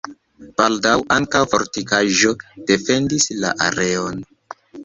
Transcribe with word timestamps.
Baldaŭ 0.59 0.93
ankaŭ 1.15 1.41
fortikaĵo 1.51 2.33
defendis 2.73 3.29
la 3.45 3.55
areon. 3.67 4.21